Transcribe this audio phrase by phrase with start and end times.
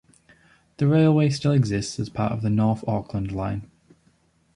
[0.77, 3.69] The railway still exists as part of the North Auckland Line.